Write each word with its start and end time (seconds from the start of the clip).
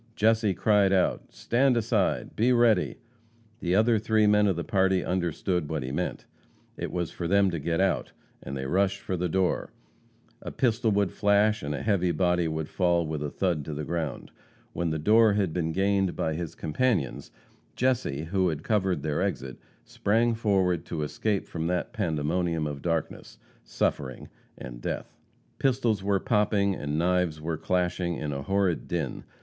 Jesse 0.15 0.55
cried 0.55 0.91
out: 0.91 1.31
"Stand 1.31 1.77
aside! 1.77 2.35
Be 2.35 2.51
ready!" 2.53 2.95
The 3.59 3.75
other 3.75 3.99
three 3.99 4.25
men 4.25 4.47
of 4.47 4.55
the 4.55 4.63
party 4.63 5.05
understood 5.05 5.69
what 5.69 5.83
he 5.83 5.91
meant. 5.91 6.25
It 6.75 6.91
was 6.91 7.11
for 7.11 7.27
them 7.27 7.51
to 7.51 7.59
get 7.59 7.79
out, 7.79 8.11
and 8.41 8.57
they 8.57 8.65
rushed 8.65 8.99
for 8.99 9.15
the 9.15 9.29
door. 9.29 9.69
A 10.41 10.49
pistol 10.49 10.89
would 10.89 11.11
flash 11.11 11.61
and 11.61 11.75
a 11.75 11.83
heavy 11.83 12.11
body 12.11 12.47
would 12.47 12.67
fall 12.67 13.05
with 13.05 13.21
a 13.21 13.29
thud 13.29 13.63
to 13.65 13.75
the 13.75 13.83
ground. 13.83 14.31
When 14.73 14.89
the 14.89 14.97
door 14.97 15.33
had 15.33 15.53
been 15.53 15.71
gained 15.71 16.15
by 16.15 16.33
his 16.33 16.55
companions, 16.55 17.29
Jesse, 17.75 18.23
who 18.23 18.47
had 18.47 18.63
covered 18.63 19.03
their 19.03 19.21
exit, 19.21 19.59
sprang 19.85 20.33
forward 20.33 20.83
to 20.85 21.03
escape 21.03 21.45
from 21.45 21.67
that 21.67 21.93
pandemonium 21.93 22.65
of 22.65 22.81
darkness, 22.81 23.37
suffering 23.63 24.29
and 24.57 24.81
death. 24.81 25.15
Pistols 25.59 26.01
were 26.01 26.19
popping 26.19 26.73
and 26.73 26.97
knives 26.97 27.39
were 27.39 27.55
clashing 27.55 28.15
in 28.15 28.31
a 28.33 28.41
horrid 28.41 28.87
din. 28.87 29.25